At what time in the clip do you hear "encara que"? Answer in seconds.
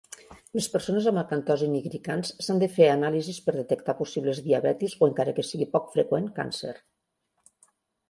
5.13-5.49